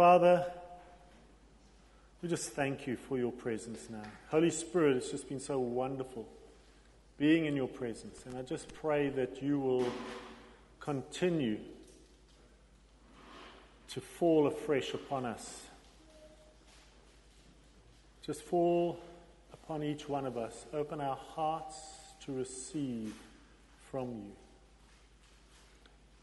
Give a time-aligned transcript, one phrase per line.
[0.00, 0.46] Father,
[2.22, 4.00] we just thank you for your presence now.
[4.30, 6.26] Holy Spirit, it's just been so wonderful
[7.18, 8.24] being in your presence.
[8.24, 9.92] And I just pray that you will
[10.80, 11.58] continue
[13.90, 15.64] to fall afresh upon us.
[18.24, 18.98] Just fall
[19.52, 20.64] upon each one of us.
[20.72, 21.76] Open our hearts
[22.24, 23.12] to receive
[23.90, 24.32] from you.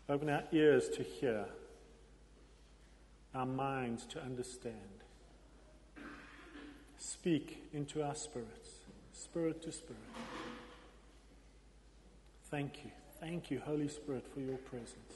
[0.10, 1.46] Open our ears to hear,
[3.38, 4.76] our minds to understand.
[6.98, 8.70] Speak into our spirits,
[9.14, 10.02] spirit to spirit.
[12.50, 12.92] Thank you.
[13.20, 15.14] Thank you, Holy Spirit, for your presence.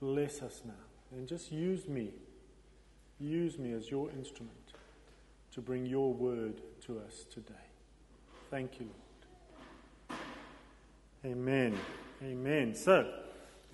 [0.00, 0.72] Bless us now.
[1.16, 2.10] And just use me.
[3.20, 4.72] Use me as your instrument
[5.52, 7.54] to bring your word to us today.
[8.50, 8.88] Thank you,
[10.10, 10.20] Lord.
[11.24, 11.78] Amen.
[12.22, 12.74] Amen.
[12.74, 13.23] So,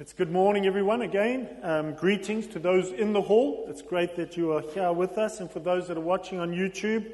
[0.00, 1.46] it's good morning, everyone, again.
[1.62, 3.66] Um, greetings to those in the hall.
[3.68, 5.41] It's great that you are here with us.
[5.41, 7.12] And for those that are watching on YouTube,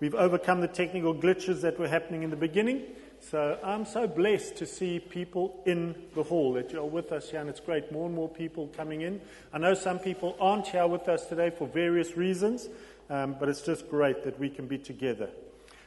[0.00, 2.82] we've overcome the technical glitches that were happening in the beginning.
[3.20, 7.40] So I'm so blessed to see people in the hall that you're with us here,
[7.40, 7.90] and it's great.
[7.90, 9.18] More and more people coming in.
[9.50, 12.68] I know some people aren't here with us today for various reasons,
[13.08, 15.30] um, but it's just great that we can be together.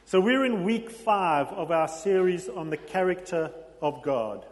[0.04, 4.44] So we're in week five of our series on the character of God.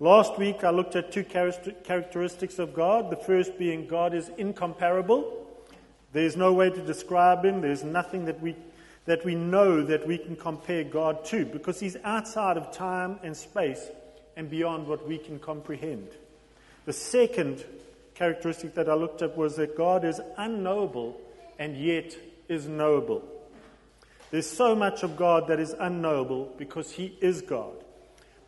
[0.00, 3.10] Last week I looked at two characteristics of God.
[3.10, 5.46] The first being God is incomparable.
[6.12, 7.60] There's no way to describe him.
[7.60, 8.56] There's nothing that we
[9.06, 13.36] that we know that we can compare God to because He's outside of time and
[13.36, 13.86] space
[14.36, 16.08] and beyond what we can comprehend.
[16.86, 17.64] The second
[18.14, 21.20] characteristic that I looked at was that God is unknowable
[21.58, 22.16] and yet
[22.48, 23.22] is knowable.
[24.30, 27.83] There's so much of God that is unknowable because He is God.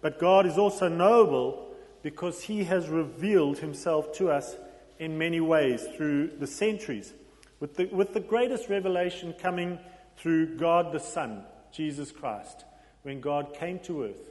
[0.07, 4.55] But God is also knowable because He has revealed Himself to us
[5.01, 7.13] in many ways through the centuries,
[7.59, 9.81] with the, with the greatest revelation coming
[10.17, 12.65] through God the Son, Jesus Christ,
[13.03, 14.31] when God came to earth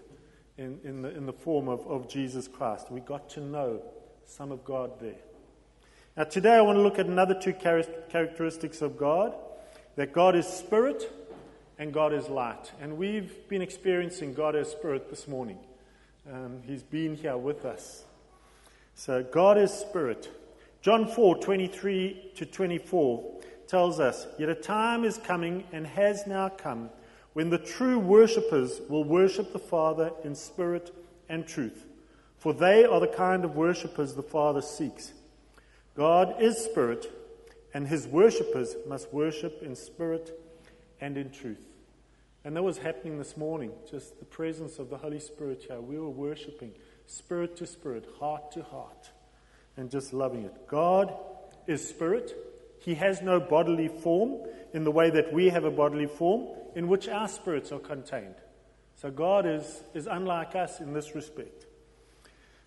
[0.57, 2.89] in, in, the, in the form of, of Jesus Christ.
[2.89, 3.81] We got to know
[4.23, 5.19] some of God there.
[6.15, 9.35] Now, today I want to look at another two characteristics of God
[9.97, 11.11] that God is spirit
[11.77, 12.71] and God is light.
[12.81, 15.57] And we've been experiencing God as spirit this morning.
[16.31, 18.03] Um, he's been here with us.
[18.95, 20.29] So, God is spirit.
[20.81, 26.49] John 4 23 to 24 tells us, Yet a time is coming and has now
[26.49, 26.89] come
[27.33, 30.95] when the true worshippers will worship the Father in spirit
[31.27, 31.85] and truth,
[32.37, 35.11] for they are the kind of worshippers the Father seeks.
[35.95, 37.11] God is spirit,
[37.73, 40.39] and his worshippers must worship in spirit
[41.05, 41.63] and in truth.
[42.43, 45.79] And that was happening this morning, just the presence of the Holy Spirit here.
[45.79, 46.71] We were worshiping
[47.05, 49.11] spirit to spirit, heart to heart,
[49.77, 50.67] and just loving it.
[50.67, 51.15] God
[51.67, 52.35] is spirit.
[52.79, 56.87] He has no bodily form in the way that we have a bodily form in
[56.87, 58.35] which our spirits are contained.
[58.95, 61.67] So God is, is unlike us in this respect.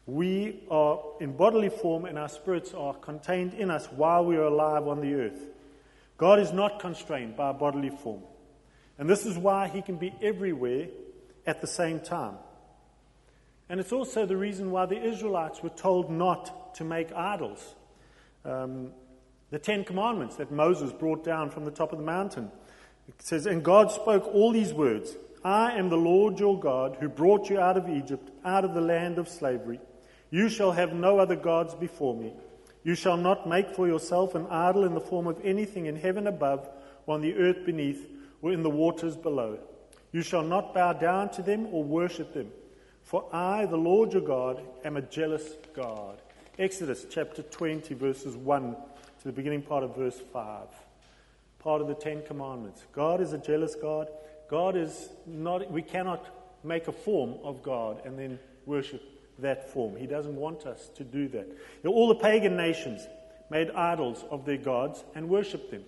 [0.07, 4.45] We are in bodily form and our spirits are contained in us while we are
[4.45, 5.41] alive on the earth.
[6.19, 8.23] God is not constrained by a bodily form.
[8.99, 10.89] And this is why he can be everywhere
[11.47, 12.35] at the same time.
[13.69, 17.75] And it's also the reason why the Israelites were told not to make idols.
[18.45, 18.91] Um,
[19.51, 22.51] the Ten Commandments that Moses brought down from the top of the mountain.
[23.07, 27.09] It says, And God spoke all these words I am the Lord your God who
[27.09, 29.81] brought you out of Egypt, out of the land of slavery.
[30.31, 32.35] You shall have no other gods before me.
[32.85, 36.27] You shall not make for yourself an idol in the form of anything in heaven
[36.27, 36.69] above,
[37.07, 38.07] or on the earth beneath,
[38.43, 39.59] or in the waters below.
[40.13, 42.51] You shall not bow down to them or worship them.
[43.03, 46.21] For I, the Lord your God, am a jealous God.
[46.59, 50.67] Exodus chapter 20, verses 1 to the beginning part of verse 5.
[51.59, 52.85] Part of the Ten Commandments.
[52.93, 54.09] God is a jealous God.
[54.49, 56.25] God is not, we cannot
[56.65, 59.03] make a form of God and then worship
[59.39, 59.97] that form.
[59.97, 61.49] He doesn't want us to do that.
[61.87, 63.07] All the pagan nations
[63.51, 65.85] made idols of their gods and worshiped them.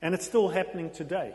[0.00, 1.34] And it's still happening today.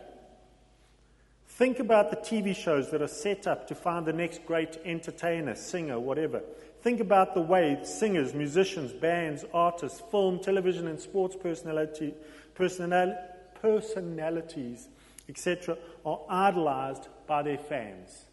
[1.48, 5.56] Think about the TV shows that are set up to find the next great entertainer,
[5.56, 6.42] singer, whatever.
[6.82, 12.14] Think about the way singers, musicians, bands, artists, film, television, and sports personality,
[12.56, 13.18] personal,
[13.62, 14.88] personalities,
[15.28, 18.26] etc., are idolized by their fans.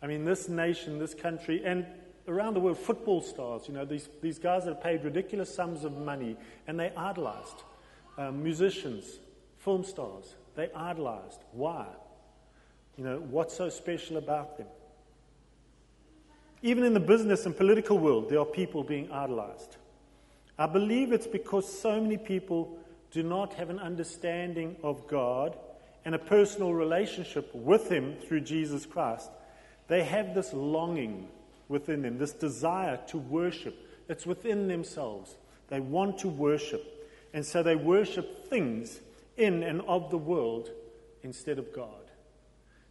[0.00, 1.84] I mean, this nation, this country, and
[2.28, 5.84] around the world, football stars, you know, these, these guys that are paid ridiculous sums
[5.84, 6.36] of money,
[6.66, 7.64] and they idolized.
[8.18, 9.18] Um, musicians,
[9.58, 11.40] film stars, they idolized.
[11.52, 11.86] Why?
[12.96, 14.66] You know, what's so special about them?
[16.62, 19.76] Even in the business and political world, there are people being idolized.
[20.58, 22.78] I believe it's because so many people
[23.10, 25.56] do not have an understanding of God
[26.04, 29.30] and a personal relationship with Him through Jesus Christ.
[29.88, 31.28] They have this longing
[31.72, 33.74] within them, this desire to worship.
[34.08, 35.36] It's within themselves.
[35.68, 36.84] They want to worship.
[37.34, 39.00] And so they worship things
[39.36, 40.70] in and of the world
[41.22, 41.88] instead of God.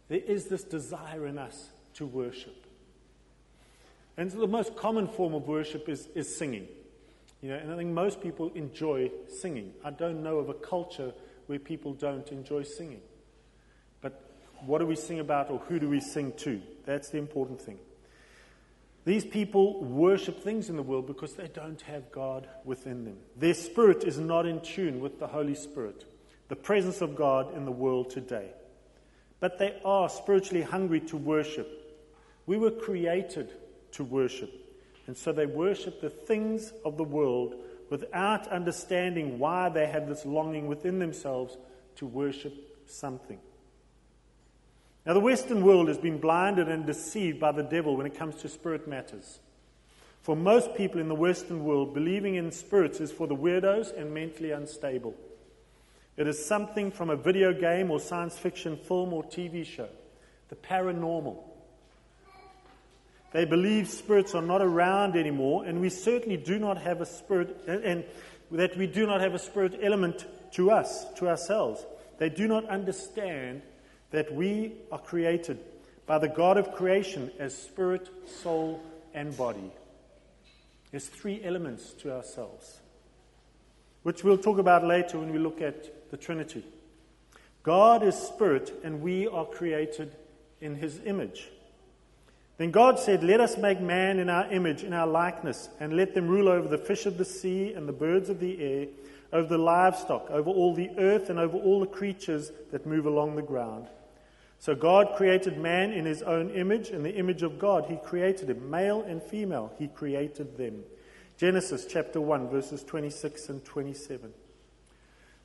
[0.08, 2.66] There is this desire in us to worship.
[4.16, 6.68] And the most common form of worship is, is singing.
[7.40, 9.72] You know, and I think most people enjoy singing.
[9.84, 11.12] I don't know of a culture
[11.46, 13.00] where people don't enjoy singing.
[14.00, 14.20] But
[14.66, 16.60] what do we sing about or who do we sing to?
[16.84, 17.78] That's the important thing.
[19.04, 23.16] These people worship things in the world because they don't have God within them.
[23.36, 26.04] Their spirit is not in tune with the Holy Spirit,
[26.48, 28.50] the presence of God in the world today.
[29.40, 31.68] But they are spiritually hungry to worship.
[32.46, 33.52] We were created
[33.92, 34.52] to worship.
[35.08, 37.56] And so they worship the things of the world
[37.90, 41.56] without understanding why they have this longing within themselves
[41.96, 42.54] to worship
[42.86, 43.40] something.
[45.04, 48.36] Now, the Western world has been blinded and deceived by the devil when it comes
[48.36, 49.40] to spirit matters.
[50.20, 54.14] For most people in the Western world, believing in spirits is for the weirdos and
[54.14, 55.16] mentally unstable.
[56.16, 59.88] It is something from a video game or science fiction film or TV show,
[60.48, 61.42] the paranormal.
[63.32, 67.56] They believe spirits are not around anymore, and we certainly do not have a spirit,
[67.66, 68.04] and
[68.52, 71.84] that we do not have a spirit element to us, to ourselves.
[72.18, 73.62] They do not understand
[74.12, 75.58] that we are created
[76.06, 78.80] by the God of creation as spirit, soul,
[79.14, 79.72] and body.
[80.90, 82.80] There's three elements to ourselves,
[84.02, 86.64] which we'll talk about later when we look at the Trinity.
[87.62, 90.14] God is spirit, and we are created
[90.60, 91.48] in his image.
[92.58, 96.14] Then God said, Let us make man in our image, in our likeness, and let
[96.14, 98.86] them rule over the fish of the sea and the birds of the air,
[99.32, 103.36] over the livestock, over all the earth, and over all the creatures that move along
[103.36, 103.86] the ground.
[104.62, 106.90] So God created man in his own image.
[106.90, 108.70] In the image of God, he created him.
[108.70, 110.84] Male and female, he created them.
[111.36, 114.32] Genesis chapter 1, verses 26 and 27.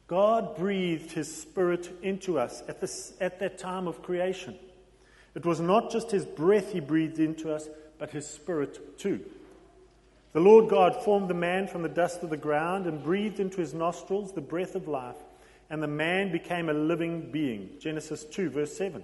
[0.06, 4.54] God breathed his spirit into us at, this, at that time of creation.
[5.34, 7.68] It was not just his breath he breathed into us,
[7.98, 9.26] but his spirit too.
[10.34, 13.62] The Lord God formed the man from the dust of the ground and breathed into
[13.62, 15.16] his nostrils the breath of life,
[15.70, 17.72] and the man became a living being.
[17.80, 19.04] Genesis 2, verse 7.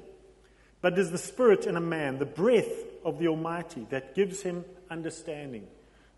[0.82, 4.42] But it is the spirit in a man, the breath of the Almighty, that gives
[4.42, 5.68] him understanding.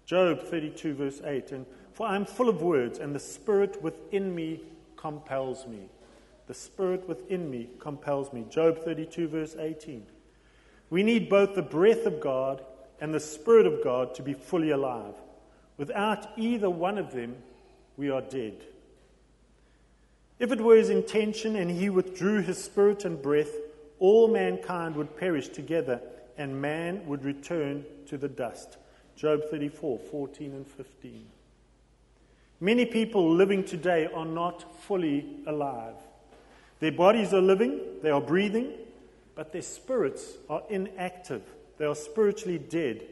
[0.06, 1.52] Job 32, verse 8.
[1.52, 4.62] And for I am full of words, and the spirit within me
[4.98, 5.90] compels me.
[6.48, 8.46] The Spirit within me compels me.
[8.50, 10.06] Job 32, verse 18.
[10.90, 12.64] We need both the breath of God
[13.02, 15.16] and the Spirit of God to be fully alive.
[15.78, 17.36] Without either one of them,
[17.98, 18.64] we are dead.
[20.38, 23.52] If it were his intention and he withdrew his spirit and breath,
[24.00, 26.02] all mankind would perish together
[26.38, 28.78] and man would return to the dust.
[29.16, 31.26] Job 34, 14 and 15.
[32.60, 35.96] Many people living today are not fully alive.
[36.80, 38.74] Their bodies are living, they are breathing,
[39.36, 41.44] but their spirits are inactive.
[41.78, 43.04] They are spiritually dead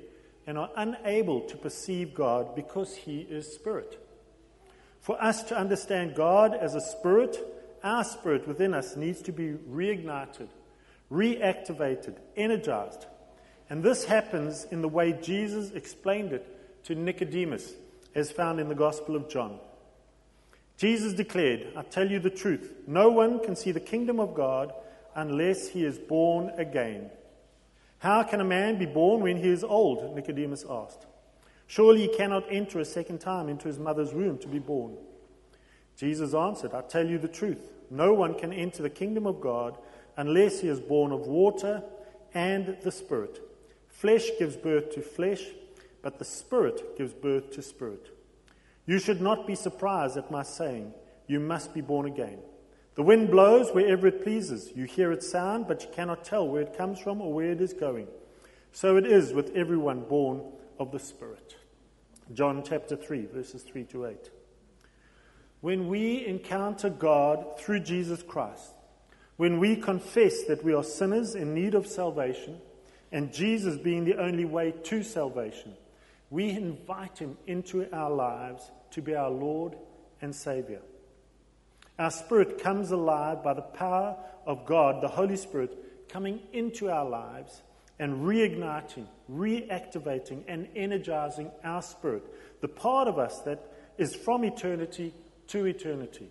[0.45, 4.02] and are unable to perceive God because He is spirit.
[5.03, 7.37] For us to understand God as a spirit,
[7.83, 10.47] our spirit within us needs to be reignited,
[11.11, 13.05] reactivated, energized.
[13.69, 17.73] And this happens in the way Jesus explained it to Nicodemus,
[18.15, 19.59] as found in the Gospel of John.
[20.77, 24.73] Jesus declared, I tell you the truth, no one can see the kingdom of God
[25.15, 27.09] unless he is born again.
[27.99, 30.15] How can a man be born when he is old?
[30.15, 31.05] Nicodemus asked.
[31.73, 34.95] Surely he cannot enter a second time into his mother's womb to be born.
[35.97, 39.79] Jesus answered, I tell you the truth, no one can enter the kingdom of God
[40.15, 41.81] unless he is born of water
[42.31, 43.41] and the Spirit.
[43.87, 45.41] Flesh gives birth to flesh,
[46.03, 48.15] but the Spirit gives birth to spirit.
[48.85, 50.93] You should not be surprised at my saying,
[51.25, 52.37] You must be born again.
[52.93, 54.71] The wind blows wherever it pleases.
[54.75, 57.61] You hear its sound, but you cannot tell where it comes from or where it
[57.61, 58.09] is going.
[58.73, 60.43] So it is with everyone born
[60.77, 61.55] of the Spirit.
[62.31, 64.29] John chapter 3, verses 3 to 8.
[65.61, 68.73] When we encounter God through Jesus Christ,
[69.37, 72.59] when we confess that we are sinners in need of salvation,
[73.11, 75.73] and Jesus being the only way to salvation,
[76.29, 79.75] we invite him into our lives to be our Lord
[80.21, 80.81] and Savior.
[81.99, 87.07] Our spirit comes alive by the power of God, the Holy Spirit, coming into our
[87.07, 87.61] lives
[87.99, 92.23] and reigniting, reactivating, and energizing our spirit,
[92.61, 95.13] the part of us that is from eternity
[95.47, 96.27] to eternity.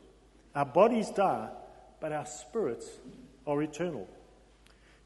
[0.55, 1.49] Our bodies die,
[2.01, 2.89] but our spirits
[3.47, 4.09] are eternal.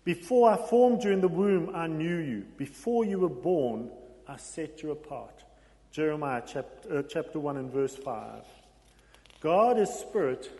[0.04, 2.46] Before I formed you in the womb, I knew you.
[2.56, 3.90] Before you were born,
[4.28, 5.44] I set you apart.
[5.90, 8.44] Jeremiah chapter, uh, chapter 1 and verse 5.
[9.40, 10.50] God is spirit,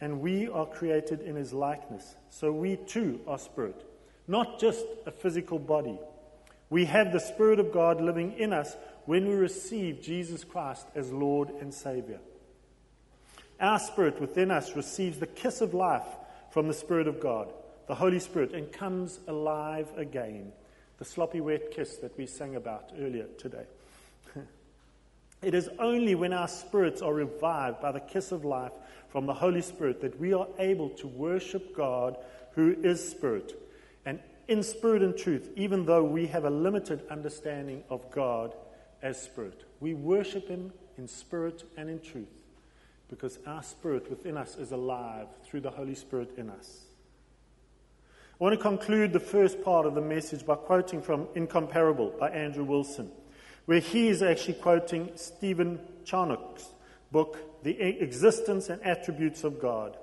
[0.00, 2.16] and we are created in his likeness.
[2.30, 3.84] So we too are spirit,
[4.26, 5.98] not just a physical body.
[6.70, 11.12] We have the Spirit of God living in us when we receive Jesus Christ as
[11.12, 12.20] Lord and Savior.
[13.60, 16.06] Our spirit within us receives the kiss of life
[16.50, 17.52] from the Spirit of God,
[17.86, 20.52] the Holy Spirit, and comes alive again.
[20.98, 23.66] The sloppy wet kiss that we sang about earlier today.
[25.42, 28.72] it is only when our spirits are revived by the kiss of life
[29.10, 32.16] from the Holy Spirit that we are able to worship God
[32.54, 33.61] who is Spirit.
[34.48, 38.54] In spirit and truth, even though we have a limited understanding of God
[39.02, 42.28] as Spirit, we worship Him in spirit and in truth
[43.08, 46.84] because our spirit within us is alive through the Holy Spirit in us.
[48.40, 52.30] I want to conclude the first part of the message by quoting from Incomparable by
[52.30, 53.10] Andrew Wilson,
[53.66, 56.70] where he is actually quoting Stephen Charnock's
[57.12, 59.96] book, The Existence and Attributes of God.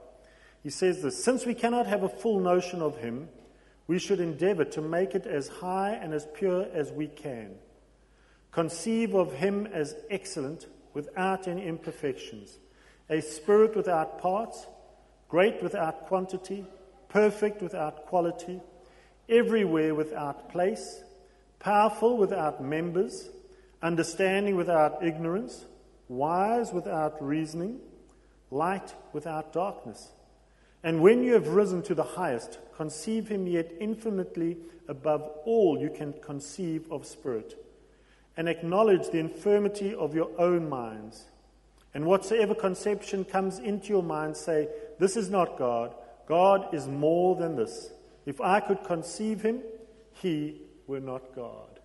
[0.63, 3.27] He says this Since we cannot have a full notion of Him,
[3.89, 7.55] we should endeavor to make it as high and as pure as we can.
[8.51, 12.59] Conceive of Him as excellent without any imperfections
[13.09, 14.67] a spirit without parts,
[15.27, 16.63] great without quantity,
[17.07, 18.61] perfect without quality,
[19.27, 21.01] everywhere without place,
[21.57, 23.31] powerful without members,
[23.81, 25.65] understanding without ignorance,
[26.07, 27.79] wise without reasoning,
[28.51, 30.09] light without darkness.
[30.83, 34.57] And when you have risen to the highest, conceive him yet infinitely
[34.87, 37.65] above all you can conceive of spirit,
[38.37, 41.25] and acknowledge the infirmity of your own minds
[41.93, 44.67] and whatsoever conception comes into your mind, say,
[44.99, 45.95] This is not God.
[46.27, 47.91] God is more than this.
[48.25, 49.61] If I could conceive him,
[50.13, 51.79] he were not God.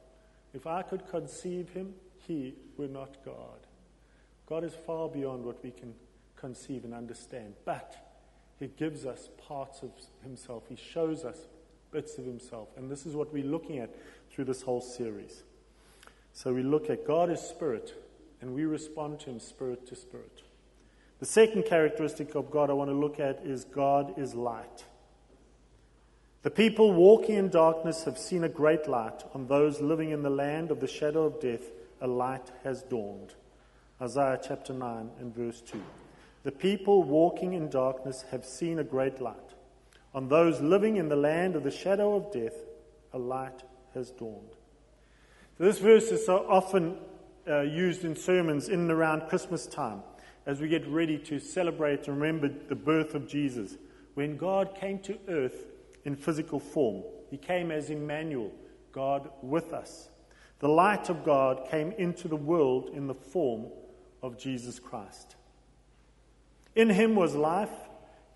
[0.53, 1.95] If I could conceive him,
[2.27, 3.67] he were not God.
[4.47, 5.95] God is far beyond what we can
[6.37, 7.55] conceive and understand.
[7.65, 7.97] But
[8.59, 9.91] he gives us parts of
[10.23, 11.39] himself, he shows us
[11.91, 12.69] bits of himself.
[12.77, 13.95] And this is what we're looking at
[14.31, 15.45] through this whole series.
[16.33, 17.95] So we look at God is spirit
[18.41, 20.43] and we respond to Him spirit to spirit.
[21.19, 24.85] The second characteristic of God I want to look at is God is light.
[26.43, 29.23] The people walking in darkness have seen a great light.
[29.33, 31.71] On those living in the land of the shadow of death,
[32.03, 33.33] a light has dawned.
[34.03, 35.81] Isaiah chapter 9 and verse 2.
[36.45, 39.55] The people walking in darkness have seen a great light.
[40.15, 42.55] On those living in the land of the shadow of death,
[43.13, 43.63] a light
[43.95, 44.51] has dawned.
[45.59, 46.99] This verse is so often
[47.49, 50.03] uh, used in sermons in and around Christmas time
[50.47, 53.77] as we get ready to celebrate and remember the birth of Jesus.
[54.13, 55.67] When God came to earth
[56.05, 58.53] in physical form, He came as Emmanuel,
[58.93, 60.11] God with us.
[60.59, 63.67] The light of God came into the world in the form
[64.23, 65.37] of Jesus Christ.
[66.75, 67.71] In Him was life,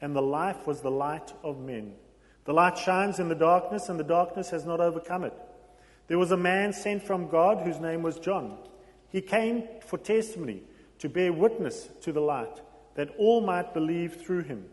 [0.00, 1.95] and the life was the light of men.
[2.45, 5.35] The light shines in the darkness, and the darkness has not overcome it.
[6.07, 8.57] There was a man sent from God whose name was John.
[9.11, 10.62] He came for testimony,
[10.99, 12.61] to bear witness to the light,
[12.95, 14.64] that all might believe through him.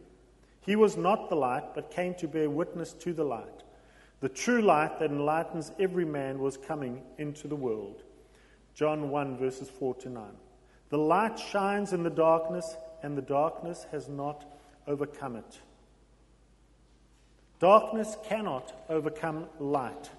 [0.61, 3.63] He was not the light, but came to bear witness to the light.
[4.21, 8.03] The true light that enlightens every man was coming into the world.
[8.73, 10.23] John 1, verses 4 to 9.
[10.89, 14.45] The light shines in the darkness, and the darkness has not
[14.87, 15.59] overcome it.
[17.59, 20.09] Darkness cannot overcome light.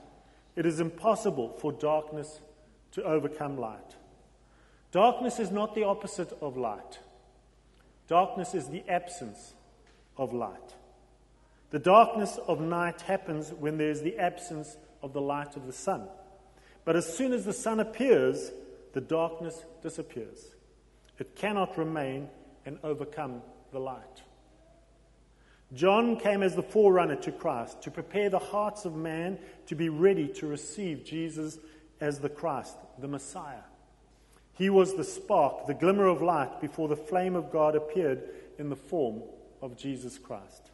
[0.56, 2.40] It is impossible for darkness
[2.92, 3.96] to overcome light.
[4.90, 6.98] Darkness is not the opposite of light.
[8.08, 9.54] Darkness is the absence
[10.16, 10.74] of light.
[11.70, 15.72] The darkness of night happens when there is the absence of the light of the
[15.72, 16.08] sun.
[16.84, 18.52] But as soon as the sun appears,
[18.92, 20.54] the darkness disappears.
[21.18, 22.28] It cannot remain
[22.66, 23.40] and overcome
[23.72, 24.22] the light.
[25.72, 29.88] John came as the forerunner to Christ to prepare the hearts of man to be
[29.88, 31.58] ready to receive Jesus
[32.00, 33.64] as the Christ, the Messiah.
[34.52, 38.22] He was the spark, the glimmer of light before the flame of God appeared
[38.58, 39.22] in the form
[39.60, 40.70] of Jesus Christ.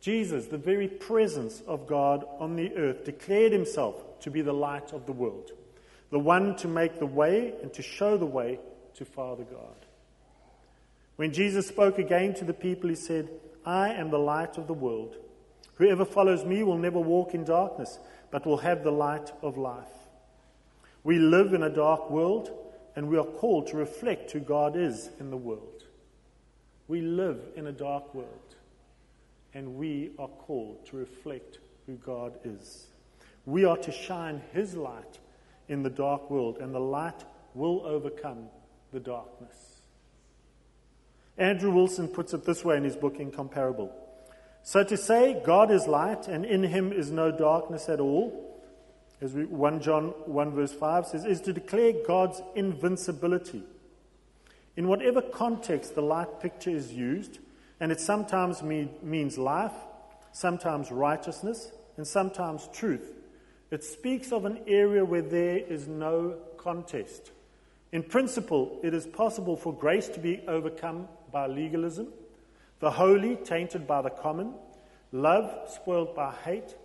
[0.00, 4.92] Jesus, the very presence of God on the earth, declared himself to be the light
[4.92, 5.50] of the world,
[6.10, 8.58] the one to make the way and to show the way
[8.94, 9.87] to Father God.
[11.18, 13.28] When Jesus spoke again to the people, he said,
[13.66, 15.16] I am the light of the world.
[15.74, 17.98] Whoever follows me will never walk in darkness,
[18.30, 19.90] but will have the light of life.
[21.02, 22.52] We live in a dark world,
[22.94, 25.82] and we are called to reflect who God is in the world.
[26.86, 28.54] We live in a dark world,
[29.54, 32.86] and we are called to reflect who God is.
[33.44, 35.18] We are to shine His light
[35.66, 38.50] in the dark world, and the light will overcome
[38.92, 39.77] the darkness.
[41.38, 43.92] Andrew Wilson puts it this way in his book, Incomparable.
[44.62, 48.44] So to say God is light and in him is no darkness at all,
[49.20, 53.62] as we, 1 John 1 verse 5 says, is to declare God's invincibility.
[54.76, 57.38] In whatever context the light picture is used,
[57.80, 59.72] and it sometimes mean, means life,
[60.32, 63.14] sometimes righteousness, and sometimes truth,
[63.70, 67.32] it speaks of an area where there is no contest.
[67.90, 72.08] In principle, it is possible for grace to be overcome by legalism
[72.80, 74.54] the holy tainted by the common,
[75.12, 76.76] love spoiled by hate.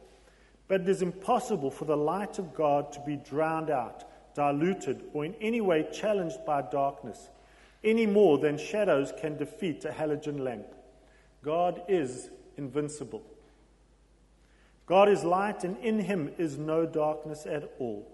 [0.67, 5.25] But it is impossible for the light of God to be drowned out, diluted, or
[5.25, 7.29] in any way challenged by darkness,
[7.83, 10.67] any more than shadows can defeat a halogen lamp.
[11.43, 13.21] God is invincible.
[14.85, 18.09] God is light, and in him is no darkness at all.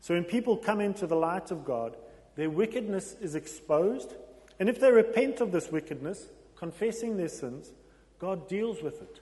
[0.00, 1.96] So when people come into the light of God,
[2.36, 4.14] their wickedness is exposed,
[4.58, 7.72] and if they repent of this wickedness, confessing their sins,
[8.18, 9.20] God deals with it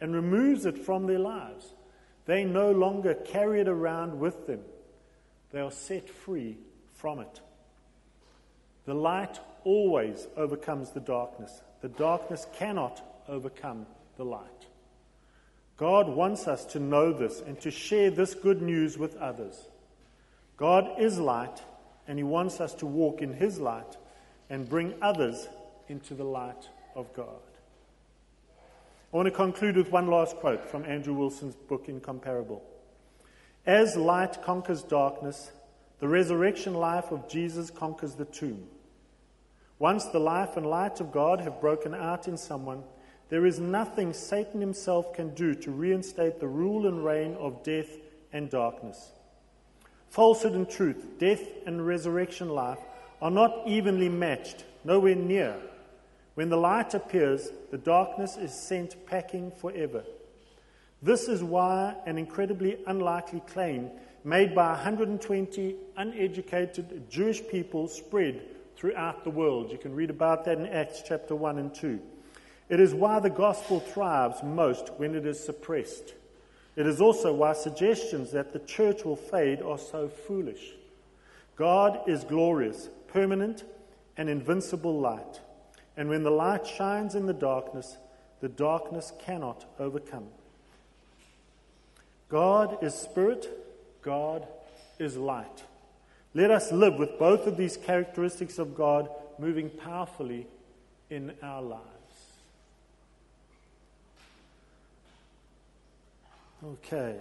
[0.00, 1.74] and removes it from their lives.
[2.26, 4.60] They no longer carry it around with them,
[5.52, 6.56] they are set free
[6.94, 7.40] from it.
[8.86, 11.60] The light always overcomes the darkness.
[11.80, 14.66] The darkness cannot overcome the light.
[15.76, 19.68] God wants us to know this and to share this good news with others.
[20.56, 21.62] God is light,
[22.06, 23.96] and He wants us to walk in His light
[24.50, 25.48] and bring others
[25.88, 27.40] into the light of God.
[29.12, 32.62] I want to conclude with one last quote from Andrew Wilson's book, Incomparable.
[33.64, 35.52] As light conquers darkness,
[36.00, 38.66] the resurrection life of Jesus conquers the tomb.
[39.78, 42.82] Once the life and light of God have broken out in someone,
[43.30, 47.88] there is nothing Satan himself can do to reinstate the rule and reign of death
[48.32, 49.12] and darkness.
[50.08, 52.80] Falsehood and truth, death and resurrection life
[53.20, 55.56] are not evenly matched, nowhere near.
[56.34, 60.04] When the light appears, the darkness is sent packing forever.
[61.02, 63.90] This is why an incredibly unlikely claim
[64.24, 68.42] made by 120 uneducated Jewish people spread
[68.76, 69.70] throughout the world.
[69.70, 72.00] You can read about that in Acts chapter 1 and 2.
[72.68, 76.14] It is why the gospel thrives most when it is suppressed.
[76.76, 80.72] It is also why suggestions that the church will fade are so foolish.
[81.56, 83.64] God is glorious, permanent,
[84.16, 85.40] and invincible light.
[85.96, 87.96] And when the light shines in the darkness,
[88.40, 90.28] the darkness cannot overcome.
[92.28, 93.48] God is spirit,
[94.02, 94.46] God
[94.98, 95.64] is light.
[96.32, 100.46] Let us live with both of these characteristics of God moving powerfully
[101.08, 101.84] in our lives.
[106.62, 107.16] Okay,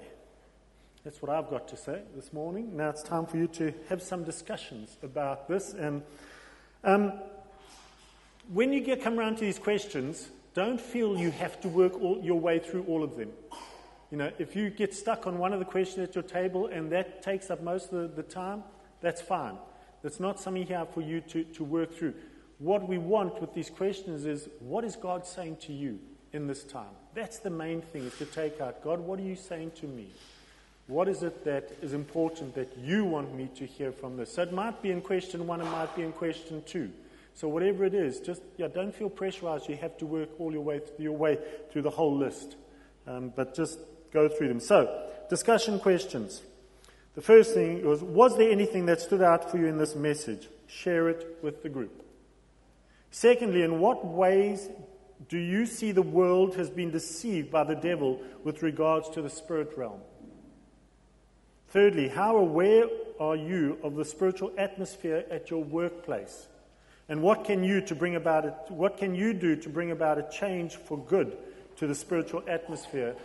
[1.10, 2.78] that's what I've got to say this morning.
[2.78, 5.74] Now it's time for you to have some discussions about this.
[5.74, 6.04] And
[6.84, 7.13] um,
[8.54, 12.22] when you get come around to these questions, don't feel you have to work all,
[12.22, 13.32] your way through all of them.
[14.12, 16.91] You know, if you get stuck on one of the questions at your table and
[16.91, 18.63] that takes up most of the, the time,
[19.02, 19.58] that's fine.
[20.04, 22.13] That's not something here for you to, to work through.
[22.60, 25.98] What we want with these questions is what is God saying to you
[26.34, 26.93] in this time?
[27.15, 30.12] That's the main thing is to take out God, what are you saying to me?
[30.89, 34.34] What is it that is important that you want me to hear from this?
[34.34, 36.89] So it might be in question one, it might be in question two.
[37.36, 39.69] So whatever it is, just yeah, don't feel pressurized.
[39.69, 41.38] You have to work all your way your way
[41.71, 42.56] through the whole list,
[43.06, 43.78] um, but just
[44.12, 44.60] go through them.
[44.60, 46.41] So discussion questions.
[47.13, 50.47] The first thing was: Was there anything that stood out for you in this message?
[50.65, 52.04] Share it with the group.
[53.12, 54.67] Secondly, in what ways
[55.28, 59.30] do you see the world has been deceived by the devil with regards to the
[59.30, 60.02] spirit realm?
[61.70, 62.86] Thirdly, how aware
[63.20, 66.48] are you of the spiritual atmosphere at your workplace?
[67.08, 70.18] And what can you to bring about it, what can you do to bring about
[70.18, 71.38] a change for good
[71.78, 73.16] to the spiritual atmosphere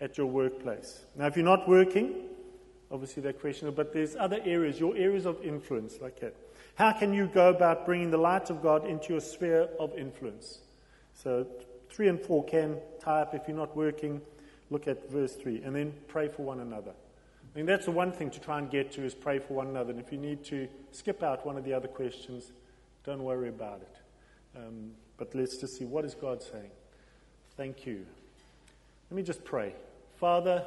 [0.00, 1.00] at your workplace?
[1.16, 2.14] Now, if you're not working,
[2.90, 6.34] obviously that question, but there's other areas, your areas of influence, like that.
[6.74, 10.58] How can you go about bringing the light of God into your sphere of influence?
[11.14, 11.46] So,
[11.88, 14.20] three and four can tie up if you're not working.
[14.68, 16.92] Look at verse three, and then pray for one another.
[17.56, 19.68] I mean, that's the one thing to try and get to is pray for one
[19.68, 19.90] another.
[19.90, 22.52] And if you need to skip out one of the other questions,
[23.02, 23.96] don't worry about it.
[24.58, 26.68] Um, but let's just see what is God saying.
[27.56, 28.04] Thank you.
[29.10, 29.72] Let me just pray.
[30.16, 30.66] Father,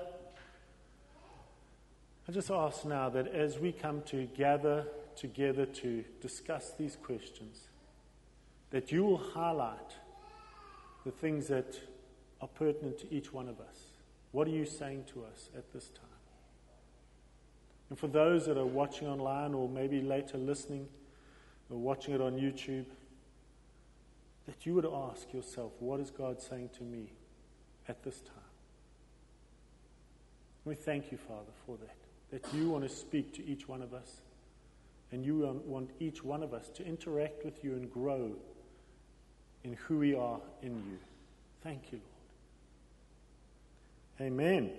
[2.28, 7.68] I just ask now that as we come to gather together to discuss these questions,
[8.72, 9.94] that you will highlight
[11.06, 11.80] the things that
[12.42, 13.78] are pertinent to each one of us.
[14.32, 16.09] What are you saying to us at this time?
[17.90, 20.88] And for those that are watching online or maybe later listening
[21.70, 22.86] or watching it on YouTube,
[24.46, 27.12] that you would ask yourself, what is God saying to me
[27.88, 28.36] at this time?
[30.66, 31.96] We thank you, Father, for that
[32.32, 34.22] that you want to speak to each one of us.
[35.12, 38.32] And you um, want each one of us to interact with you and grow
[39.64, 41.00] in who we are in you.
[41.64, 42.00] Thank you,
[44.20, 44.32] Lord.
[44.32, 44.72] Amen.